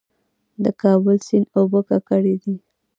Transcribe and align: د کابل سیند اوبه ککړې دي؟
د 0.63 0.65
کابل 0.81 1.17
سیند 1.27 1.47
اوبه 1.57 1.79
ککړې 1.89 2.35
دي؟ 2.43 2.55